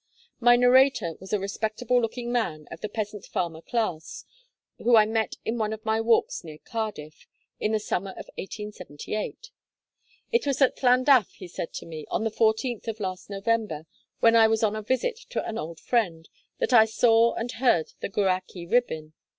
My 0.39 0.55
narrator 0.55 1.13
was 1.19 1.31
a 1.31 1.37
respectable 1.39 2.01
looking 2.01 2.31
man 2.31 2.67
of 2.71 2.81
the 2.81 2.89
peasant 2.89 3.27
farmer 3.27 3.61
class, 3.61 4.25
whom 4.79 4.95
I 4.95 5.05
met 5.05 5.35
in 5.45 5.59
one 5.59 5.73
of 5.73 5.85
my 5.85 6.01
walks 6.01 6.43
near 6.43 6.57
Cardiff, 6.57 7.27
in 7.59 7.71
the 7.73 7.79
summer 7.79 8.09
of 8.09 8.25
1878. 8.35 9.51
'It 10.31 10.47
was 10.47 10.59
at 10.59 10.81
Llandaff,' 10.81 11.33
he 11.35 11.47
said 11.47 11.71
to 11.73 11.85
me, 11.85 12.07
'on 12.09 12.23
the 12.23 12.31
fourteenth 12.31 12.87
of 12.87 12.99
last 12.99 13.29
November, 13.29 13.85
when 14.21 14.35
I 14.35 14.47
was 14.47 14.63
on 14.63 14.75
a 14.75 14.81
visit 14.81 15.17
to 15.29 15.47
an 15.47 15.59
old 15.59 15.79
friend, 15.79 16.27
that 16.57 16.73
I 16.73 16.85
saw 16.85 17.35
and 17.35 17.51
heard 17.51 17.91
the 17.99 18.09
Gwrach 18.09 18.55
y 18.55 18.65
Rhibyn. 18.67 19.13